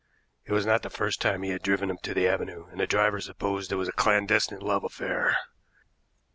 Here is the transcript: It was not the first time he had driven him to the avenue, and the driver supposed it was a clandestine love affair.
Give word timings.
It 0.45 0.51
was 0.51 0.65
not 0.65 0.81
the 0.81 0.89
first 0.89 1.21
time 1.21 1.43
he 1.43 1.51
had 1.51 1.61
driven 1.61 1.91
him 1.91 1.99
to 2.01 2.15
the 2.15 2.27
avenue, 2.27 2.65
and 2.71 2.79
the 2.79 2.87
driver 2.87 3.21
supposed 3.21 3.71
it 3.71 3.75
was 3.75 3.87
a 3.87 3.91
clandestine 3.91 4.57
love 4.57 4.83
affair. 4.83 5.37